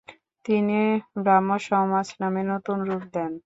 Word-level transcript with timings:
তিনি 0.45 0.79
ব্রাহ্মসমাজ 1.23 2.07
নামে 2.21 2.41
নতুন 2.51 2.77
রূপ 2.87 3.03
দেন। 3.15 3.31